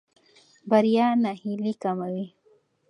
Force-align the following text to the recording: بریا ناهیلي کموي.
بریا 0.69 1.07
ناهیلي 1.23 1.73
کموي. 1.81 2.25